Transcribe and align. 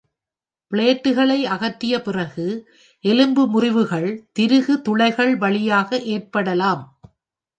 பிளேட்டுகளை 0.71 1.43
அகற்றிய 1.47 2.01
பிறகு, 2.01 2.45
எலும்பு 3.03 3.43
முறிவுகள் 3.47 4.09
திருகு 4.31 4.81
துளைகள் 4.81 5.35
வழியாக 5.35 5.99
ஏற்படலாம். 6.07 6.83